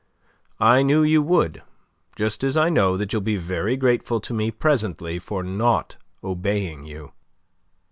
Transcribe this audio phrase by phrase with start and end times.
[0.59, 1.61] "I knew you would.
[2.15, 6.87] Just as I know that you'll be very grateful to me presently for not obeying
[6.87, 7.11] you."